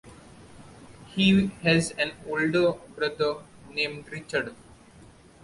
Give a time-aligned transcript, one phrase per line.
[1.09, 4.55] He has an older brother named Richard.